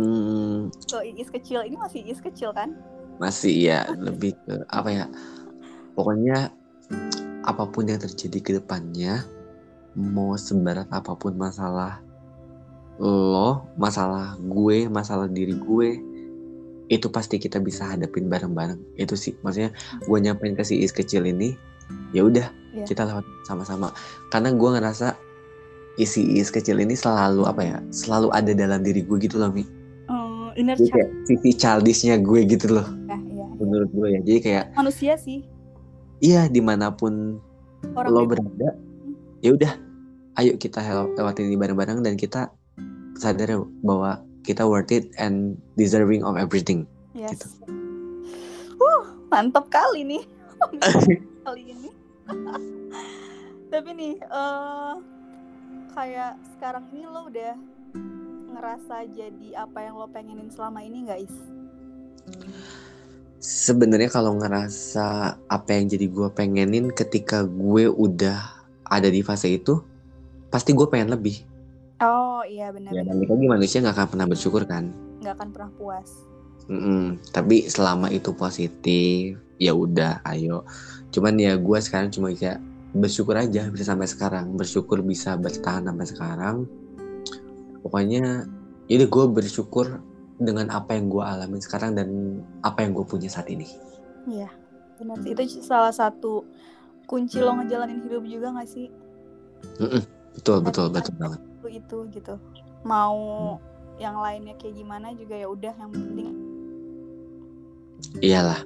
[0.00, 0.72] Hmm.
[0.88, 2.72] so Iis kecil ini masih Iis kecil kan?
[3.20, 5.04] Masih ya lebih ke apa ya
[5.92, 6.48] pokoknya
[7.44, 9.20] apa pun yang terjadi ke depannya
[9.92, 12.00] mau sebarat apa pun masalah
[13.00, 15.88] lo, masalah gue, masalah diri gue,
[16.92, 18.76] itu pasti kita bisa hadapin bareng-bareng.
[19.00, 19.72] Itu sih, maksudnya
[20.04, 21.56] gue nyampein ke si Is kecil ini,
[22.12, 22.84] ya udah yeah.
[22.84, 23.88] kita lewat sama-sama.
[24.28, 25.16] Karena gue ngerasa
[25.96, 29.64] isi Is kecil ini selalu apa ya, selalu ada dalam diri gue gitu loh mi.
[30.12, 32.86] Oh, inner Jadi kayak sisi childishnya gue gitu loh.
[33.08, 35.48] Ya, iya, Menurut gue ya, jadi kayak manusia sih.
[36.20, 37.40] Iya, di mana pun
[37.96, 39.40] Orang lo berada, hmm.
[39.40, 39.72] ya udah,
[40.36, 40.84] ayo kita
[41.16, 42.52] lewatin ini bareng-bareng dan kita
[43.20, 43.52] sadar
[43.84, 46.88] bahwa kita worth it and deserving of everything.
[47.12, 47.36] Yes.
[47.36, 47.46] Gitu.
[48.80, 50.24] Uh, mantap kali nih
[51.44, 51.90] kali ini.
[53.72, 54.98] Tapi nih, uh,
[55.94, 57.54] kayak sekarang ini lo udah
[58.50, 61.36] ngerasa jadi apa yang lo pengenin selama ini nggak is?
[63.40, 68.36] Sebenarnya kalau ngerasa apa yang jadi gue pengenin ketika gue udah
[68.84, 69.80] ada di fase itu,
[70.52, 71.49] pasti gue pengen lebih.
[72.00, 72.96] Oh iya benar.
[72.96, 74.88] Ya balik lagi manusia nggak akan pernah bersyukur kan?
[75.20, 76.08] Nggak akan pernah puas.
[76.72, 77.04] Mm -mm.
[77.28, 80.64] Tapi selama itu positif, ya udah, ayo.
[81.12, 82.56] Cuman ya gue sekarang cuma kayak
[82.96, 86.56] bersyukur aja bisa sampai sekarang, bersyukur bisa bertahan sampai sekarang.
[87.84, 88.48] Pokoknya,
[88.88, 90.00] ini ya gue bersyukur
[90.40, 93.68] dengan apa yang gue alami sekarang dan apa yang gue punya saat ini.
[94.24, 94.48] Iya,
[94.96, 95.36] benar sih.
[95.36, 96.48] Itu salah satu
[97.04, 98.88] kunci lo ngejalanin hidup juga gak sih?
[99.76, 100.02] Mm -mm.
[100.38, 102.34] Betul, betul, betul banget itu gitu.
[102.82, 103.16] Mau
[103.56, 104.02] hmm.
[104.02, 106.50] yang lainnya kayak gimana juga ya udah yang penting
[108.18, 108.60] iyalah.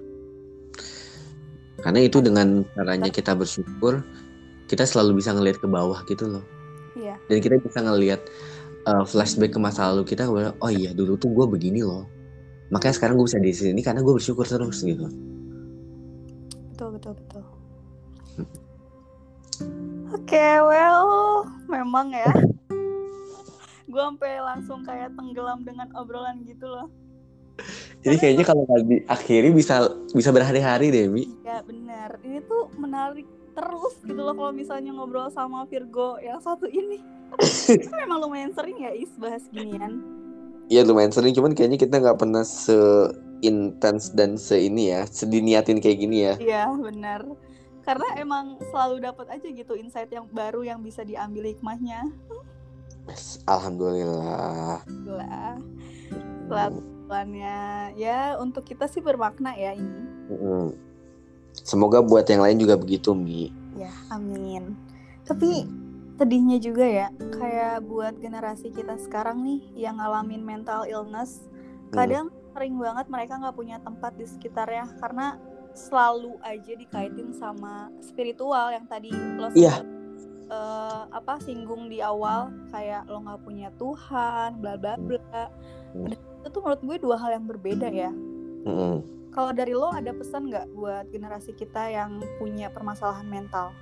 [1.85, 4.01] Karena itu dengan caranya kita bersyukur
[4.71, 6.45] kita selalu bisa ngelihat ke bawah gitu loh.
[6.95, 7.19] Iya.
[7.27, 8.23] dan kita bisa ngelihat
[8.87, 12.07] uh, flashback ke masa lalu kita oh iya dulu tuh gue begini loh.
[12.71, 15.11] Makanya sekarang gue bisa di sini karena gue bersyukur terus gitu.
[16.73, 17.45] Betul betul betul.
[20.15, 22.31] Oke, well, memang ya.
[23.95, 26.91] Gue sampai langsung kayak tenggelam dengan obrolan gitu loh.
[28.03, 31.31] Jadi kayaknya kalau nggak diakhiri bisa bisa berhari-hari deh, Mi.
[31.47, 32.19] Iya benar.
[32.27, 36.99] Ini tuh menarik terus gitu loh kalau misalnya ngobrol sama Virgo yang satu ini.
[38.03, 40.03] Memang lumayan sering ya Is bahas ginian.
[40.67, 42.75] Iya lumayan sering, cuman kayaknya kita nggak pernah se
[43.45, 46.35] intens dan se ini ya, sediniatin kayak gini ya.
[46.41, 47.21] Iya benar.
[47.85, 52.09] Karena emang selalu dapat aja gitu insight yang baru yang bisa diambil hikmahnya.
[53.45, 54.81] Alhamdulillah.
[55.05, 55.57] Lah.
[57.05, 60.01] Pelannya ya untuk kita sih bermakna ya ini.
[60.33, 60.69] Mm.
[61.55, 63.53] Semoga buat yang lain juga begitu, Mi.
[63.79, 64.75] Ya, amin.
[65.23, 65.69] Tapi
[66.19, 71.47] sedihnya juga ya, kayak buat generasi kita sekarang nih yang ngalamin mental illness,
[71.95, 75.39] kadang sering banget mereka nggak punya tempat di sekitarnya karena
[75.75, 79.83] selalu aja dikaitin sama spiritual yang tadi lo Iya.
[80.55, 85.51] Eh, apa singgung di awal kayak lo nggak punya Tuhan bla bla bla
[85.95, 86.11] Hmm.
[86.11, 88.11] Itu tuh menurut gue dua hal yang berbeda ya
[89.35, 93.75] kalau dari lo ada pesan nggak buat generasi kita yang punya permasalahan mental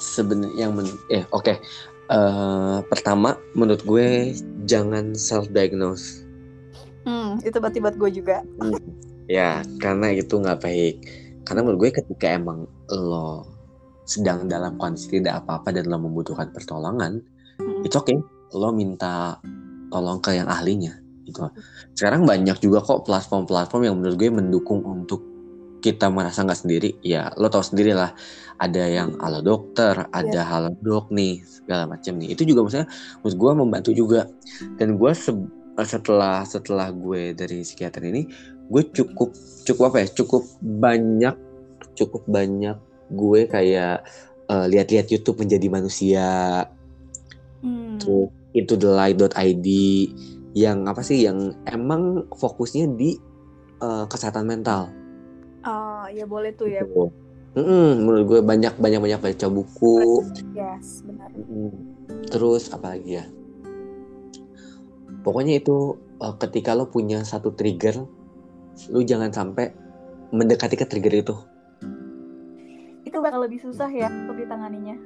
[0.00, 1.60] Sebenarnya yang men eh oke.
[2.10, 4.32] Eh, pertama menurut gue
[4.64, 6.24] jangan self diagnose.
[7.04, 8.40] hmm itu berarti buat gue juga
[9.28, 11.04] ya, karena itu nggak baik.
[11.44, 13.44] Karena menurut gue ketika emang lo
[14.10, 17.22] sedang dalam kondisi tidak apa-apa dan lo membutuhkan pertolongan,
[17.62, 17.86] Hmm.
[17.86, 18.14] itu oke.
[18.58, 19.38] Lo minta
[19.92, 21.46] tolong ke yang ahlinya gitu.
[21.94, 25.22] Sekarang banyak juga kok platform-platform yang menurut gue mendukung untuk
[25.78, 26.90] kita merasa nggak sendiri.
[27.00, 28.10] Ya, lo tau sendiri lah.
[28.60, 32.34] Ada yang ala dokter, ada halo dok nih, segala macam nih.
[32.34, 32.88] Itu juga maksudnya
[33.22, 34.20] menurut gue membantu juga.
[34.76, 35.48] Dan gue se-
[35.80, 38.28] setelah setelah gue dari psikiater ini,
[38.68, 39.32] gue cukup
[39.64, 40.08] cukup apa ya?
[40.12, 41.36] Cukup banyak
[41.96, 42.76] cukup banyak
[43.10, 44.06] gue kayak
[44.48, 46.28] eh, lihat-lihat YouTube menjadi manusia
[47.60, 48.00] Hmm.
[48.00, 49.68] terus into the light.id
[50.56, 53.20] yang apa sih yang emang fokusnya di
[53.80, 54.90] eh, kesehatan mental.
[55.60, 56.82] Oh, ya boleh tuh ya.
[56.82, 57.12] Gitu.
[57.50, 60.22] Mm-mm, menurut gue banyak banyak banyak baca buku.
[60.54, 61.28] Yes, benar.
[61.34, 61.70] Mm-mm.
[62.30, 63.26] Terus apa lagi ya?
[65.20, 68.02] Pokoknya itu eh, ketika lo punya satu trigger,
[68.90, 69.70] lo jangan sampai
[70.30, 71.36] mendekati ke trigger itu.
[73.20, 74.96] Bakal lebih susah ya untuk ditanganinya.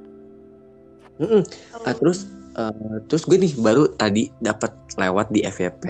[1.19, 1.43] Mm-mm.
[1.43, 2.19] Kalau- Ah, terus
[2.55, 5.85] eh, terus gue nih baru tadi dapat lewat di FYP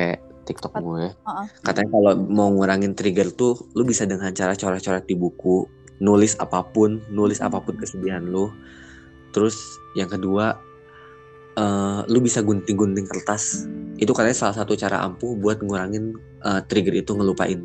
[0.45, 1.13] TikTok gue.
[1.13, 1.47] Heeh.
[1.61, 5.65] Katanya kalau mau ngurangin trigger tuh lu bisa dengan cara coret-coret di buku,
[6.01, 8.53] nulis apa pun, nulis apa pun kesedihan lu.
[9.33, 9.57] Terus
[9.93, 10.57] yang kedua
[11.57, 13.65] eh, lu bisa gunting-gunting kertas.
[13.97, 16.13] Itu katanya salah satu cara ampuh buat ngurangin
[16.45, 17.65] eh, trigger itu ngelupain.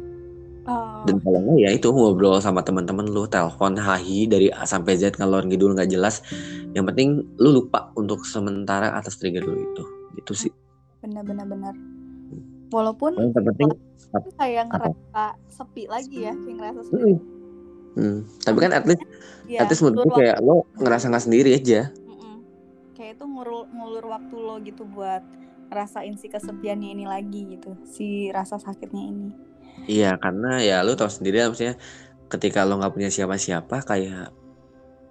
[0.70, 5.02] Oh, Dan kalau enggak ya itu ngobrol sama teman-teman lu, telepon hahi dari A sampai
[5.02, 6.22] Z ngalor ngidul nggak jelas.
[6.78, 7.10] Yang penting
[7.42, 9.84] lu lupa untuk sementara atas trigger lu itu.
[10.22, 10.54] Itu sih.
[11.00, 11.74] benar-benar benar.
[12.70, 13.70] Walaupun Yang terpenting
[14.38, 14.94] kayak Apa?
[14.94, 17.02] ngerasa sepi lagi ya, kayak ngerasa sepi.
[17.02, 17.18] Mm-mm.
[17.98, 19.04] Hmm, Tapi kan at least,
[19.50, 21.90] Ya, at least menurut gue kayak lo ngerasa nggak sendiri aja.
[22.06, 22.38] Mm-mm.
[22.94, 25.26] Kayak itu ngulur, ngulur waktu lo gitu buat
[25.74, 29.49] ngerasain si kesepiannya ini lagi gitu, si rasa sakitnya ini.
[29.90, 31.76] Iya, karena ya lo tau sendiri lah maksudnya
[32.30, 34.30] ketika lo nggak punya siapa-siapa kayak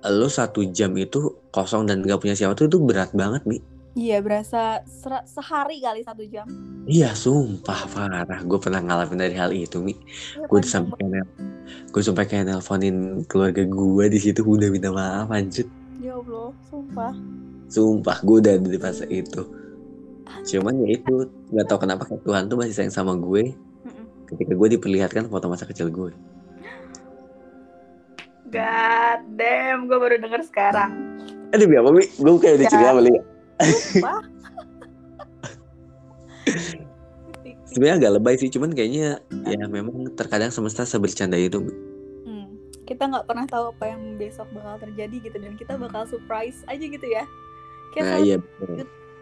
[0.06, 3.62] lo satu jam itu kosong dan nggak punya siapa tuh itu berat banget nih.
[3.98, 4.78] Iya, berasa
[5.26, 6.46] sehari kali satu jam.
[6.86, 8.40] Iya, sumpah parah.
[8.46, 9.98] Gue pernah ngalamin dari hal itu, Mi.
[10.38, 11.26] Iya, Gue sampai kayak
[11.90, 15.66] gue sampai kayak nelponin keluarga gue di situ udah minta maaf banget.
[15.98, 17.12] Ya Allah, sumpah.
[17.66, 19.42] Sumpah gue udah di fase itu.
[20.46, 23.50] Cuman ya itu nggak tahu kenapa Tuhan tuh masih sayang sama gue.
[24.28, 26.12] Ketika gue diperlihatkan foto masa kecil gue.
[28.48, 30.92] God damn, gue baru denger sekarang.
[31.52, 32.04] Aduh, apa Mi?
[32.16, 32.72] Gue kayak udah Ya.
[32.72, 33.22] cerita sama Lia.
[33.60, 34.20] Sumpah.
[37.68, 41.60] Sebenarnya agak lebay sih, cuman kayaknya ya memang terkadang semesta sebercanda itu.
[42.24, 42.48] Hmm,
[42.88, 46.80] kita nggak pernah tahu apa yang besok bakal terjadi gitu dan kita bakal surprise aja
[46.80, 47.28] gitu ya.
[47.92, 48.36] Kayak Nah, iya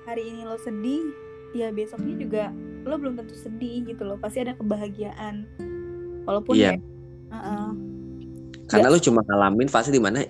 [0.06, 1.10] hari ini lo sedih,
[1.50, 2.44] ya besoknya juga
[2.87, 4.16] lo belum tentu sedih gitu loh.
[4.16, 5.44] Pasti ada kebahagiaan.
[6.25, 6.75] Walaupun Iya.
[6.75, 6.83] ya,
[7.31, 7.70] uh-uh.
[8.66, 8.94] Karena Yes.
[8.94, 10.22] lu cuma ngalamin fase di mana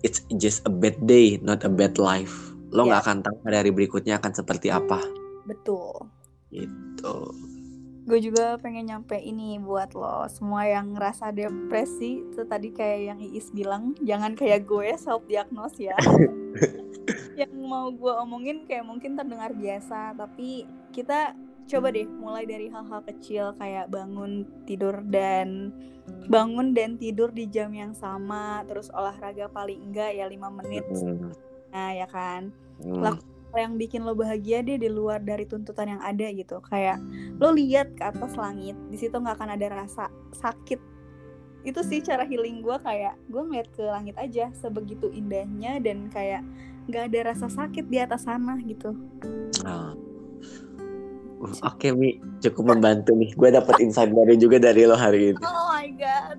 [0.00, 2.32] it's just a bad day, not a bad life.
[2.68, 2.88] Lo Iya.
[2.90, 5.00] nggak akan tahu hari-hari berikutnya akan seperti apa.
[5.44, 6.12] betul.
[6.48, 7.16] Gitu.
[8.04, 13.20] Gue juga pengen nyampe ini buat lo semua yang ngerasa depresi itu tadi kayak yang
[13.22, 15.96] Iis bilang jangan kayak gue self diagnose ya.
[17.40, 21.32] yang mau gue omongin kayak mungkin terdengar biasa tapi kita
[21.68, 25.70] coba deh mulai dari hal-hal kecil kayak bangun tidur dan
[26.32, 30.84] bangun dan tidur di jam yang sama terus olahraga paling enggak ya lima menit.
[30.88, 31.32] Hmm,
[31.68, 32.48] nah ya kan?
[32.80, 33.20] Hmm.
[33.52, 36.60] Yang bikin lo bahagia deh di luar dari tuntutan yang ada gitu.
[36.64, 37.00] Kayak
[37.36, 40.80] lo lihat ke atas langit di situ nggak akan ada rasa sakit.
[41.68, 46.40] Itu sih cara healing gue kayak gue ngeliat ke langit aja sebegitu indahnya dan kayak
[46.88, 48.96] nggak ada rasa sakit di atas sana gitu.
[49.64, 50.07] Uh,
[51.40, 53.30] Oke Mi, cukup membantu nih.
[53.32, 55.40] Gue dapet insight baru juga dari lo hari ini.
[55.40, 56.38] oh my god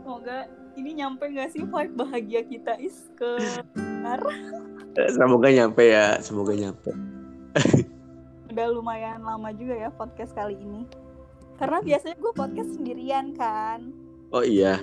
[0.00, 0.36] semoga
[0.74, 3.38] ini nyampe nggak sih vibe bahagia kita is ke
[5.14, 6.90] Semoga nyampe ya, semoga nyampe.
[8.46, 10.82] udah lumayan lama juga ya podcast kali ini
[11.54, 13.94] karena biasanya gue podcast sendirian kan
[14.30, 14.78] Oh iya.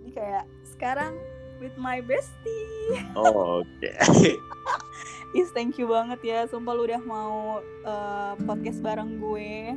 [0.00, 1.16] Jadi kayak sekarang
[1.58, 3.00] with my bestie.
[3.12, 3.88] Oh, Oke.
[5.34, 6.38] Is thank you banget ya.
[6.46, 9.74] Sumpah lu udah mau uh, podcast bareng gue.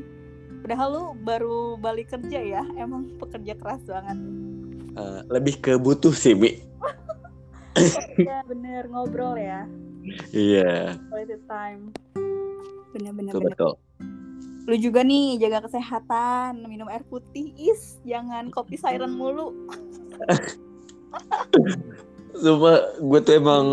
[0.62, 2.64] Padahal lu baru balik kerja ya.
[2.78, 4.22] Emang pekerja keras banget.
[4.98, 6.58] Eh, lebih ke butuh sih Mi.
[8.18, 9.70] ya bener ngobrol ya.
[10.34, 11.82] Iya, Quality time.
[12.94, 13.34] Bener-bener.
[13.34, 13.58] betul bener.
[13.58, 13.74] betul.
[14.68, 16.66] Lu juga nih jaga kesehatan.
[16.66, 18.02] Minum air putih is.
[18.06, 19.54] Jangan kopi siren mulu.
[22.42, 23.66] Sumpah gue tuh emang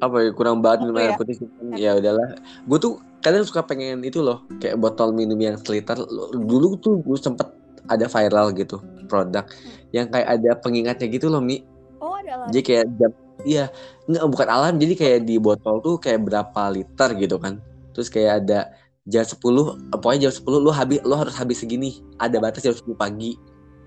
[0.00, 1.18] apa ya kurang banget minum air ya?
[1.20, 1.36] putih.
[1.76, 2.40] Ya udahlah.
[2.64, 6.00] Gue tuh kadang suka pengen itu loh, kayak botol minum yang seliter.
[6.32, 7.46] Dulu tuh gue sempet
[7.90, 8.78] ada viral gitu
[9.10, 9.42] produk
[9.90, 11.66] yang kayak ada pengingatnya gitu loh Mi.
[11.98, 12.46] Oh ada lah.
[12.48, 13.72] Jadi kayak jam iya
[14.06, 17.58] nggak bukan alarm jadi kayak di botol tuh kayak berapa liter gitu kan.
[17.90, 18.70] Terus kayak ada
[19.10, 21.98] jam 10 eh, pokoknya jam 10 lu habis lu harus habis segini.
[22.22, 23.34] Ada batas jam 10 pagi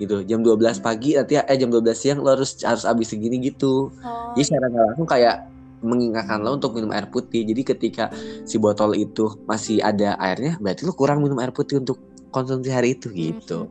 [0.02, 0.26] gitu.
[0.28, 3.94] Jam 12 pagi nanti eh jam 12 siang lu harus harus habis segini gitu.
[4.04, 5.36] Oh, Jadi secara nggak langsung kayak
[5.84, 7.44] mengingatkan lo untuk minum air putih.
[7.44, 8.10] Jadi ketika
[8.48, 12.00] si botol itu masih ada airnya, berarti lo kurang minum air putih untuk
[12.34, 13.70] konsumsi hari itu gitu.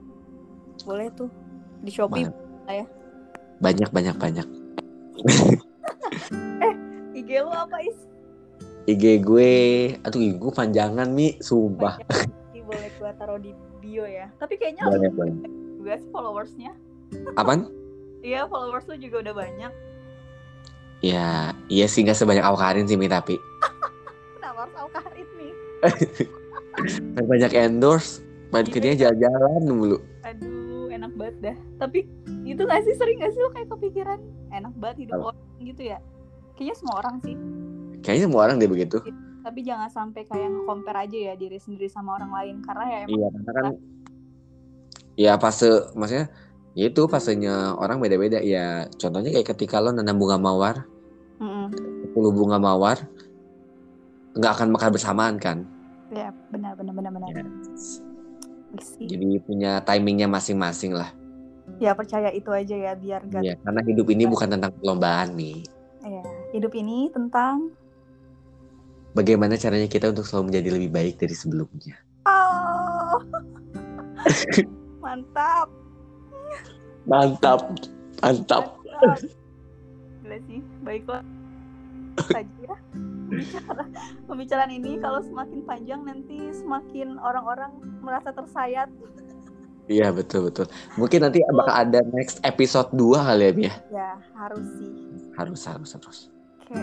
[0.87, 1.31] boleh tuh
[1.83, 2.27] di Shopee.
[2.27, 2.87] Mantap.
[3.63, 4.47] Banyak banyak banyak.
[7.19, 7.99] IG lu apa is?
[8.91, 9.53] IG gue,
[10.03, 12.03] aduh IG gue panjangan mi, sumpah.
[12.03, 12.43] Banyak.
[12.73, 13.53] boleh gua taruh di
[13.85, 14.33] bio ya.
[14.41, 15.35] Tapi kayaknya lu boleh.
[15.77, 16.73] juga sih followersnya.
[17.37, 17.69] Apaan?
[18.25, 19.73] Iya followers lu juga udah banyak.
[21.03, 23.35] Ya, iya sih nggak sebanyak Awkarin sih mi tapi
[24.39, 25.53] Kenapa harus Alkarin nih?
[27.21, 28.75] Banyak endorse, banyak Iya.
[28.75, 29.99] kerjanya jalan-jalan mulu.
[30.23, 31.57] Aduh enak banget dah.
[31.79, 32.07] Tapi
[32.45, 34.19] itu gak sih sering gak sih lu kayak kepikiran
[34.51, 35.27] enak banget hidup Apa?
[35.33, 35.99] orang gitu ya?
[36.55, 37.35] Kayaknya semua orang sih.
[38.01, 38.97] Kayaknya semua orang deh begitu.
[39.43, 43.11] Tapi jangan sampai kayak nge-compare aja ya diri sendiri sama orang lain karena ya emang
[43.11, 43.75] Iya, karena kan
[45.13, 46.27] ya fase maksudnya
[46.73, 48.87] ya itu fasenya orang beda-beda ya.
[48.93, 50.87] Contohnya kayak ketika lo nanam bunga mawar,
[52.13, 53.01] 10 bunga mawar
[54.33, 55.65] nggak akan makan bersamaan kan.
[56.09, 57.29] Ya benar benar benar benar.
[57.33, 57.45] Ya.
[58.99, 61.13] Jadi punya timingnya masing-masing lah.
[61.77, 65.63] Ya percaya itu aja ya biar gak Ya, karena hidup ini bukan tentang perlombaan nih.
[66.03, 66.23] ya,
[66.53, 67.71] hidup ini tentang
[69.13, 71.97] Bagaimana caranya kita untuk selalu menjadi lebih baik dari sebelumnya.
[72.25, 73.21] oh
[75.05, 75.69] mantap
[77.05, 77.61] Mantap,
[78.23, 78.65] mantap.
[78.83, 79.21] mantap
[80.23, 81.23] Gila sih baiklah
[82.21, 82.77] saja ya
[83.27, 83.83] pembicara
[84.27, 88.89] pembicaraan ini kalau semakin panjang nanti semakin orang-orang merasa tersayat
[89.83, 90.71] Iya betul betul.
[90.95, 93.75] Mungkin nanti bakal ada next episode 2 kali ya, Mia.
[93.91, 94.89] ya harus sih
[95.35, 96.19] Harus harus harus.
[96.63, 96.79] oke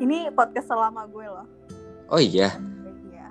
[0.00, 1.44] ini podcast selama gue loh
[2.08, 2.56] Oh iya,
[3.04, 3.26] Iya.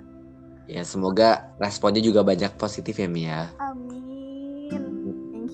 [0.70, 3.50] ya semoga responnya juga banyak positif ya Mia.
[3.58, 4.06] Amin.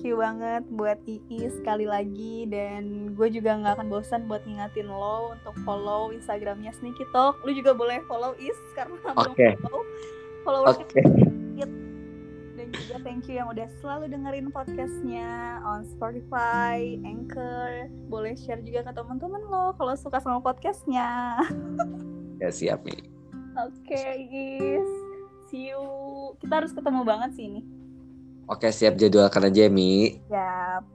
[0.05, 4.85] Thank you banget buat Iis sekali lagi dan gue juga nggak akan bosan buat ngingatin
[4.85, 7.41] lo untuk follow Instagramnya Sneaky Talk.
[7.41, 9.57] Lu juga boleh follow Is karena belum Oke.
[9.65, 9.81] follow
[10.45, 11.01] followers Oke.
[12.53, 17.89] dan juga thank you yang udah selalu dengerin podcastnya on Spotify, Anchor.
[18.05, 21.41] Boleh share juga ke teman-teman lo kalau suka sama podcastnya.
[22.45, 23.01] Ya siap nih.
[23.57, 24.91] Oke Is,
[25.49, 25.81] see you.
[26.37, 27.84] Kita harus ketemu banget sih ini.
[28.45, 30.21] Oke siap jadwalkan aja Mi.
[30.29, 30.85] Yap.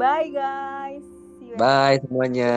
[0.00, 1.06] Bye guys.
[1.60, 2.52] Bye semuanya.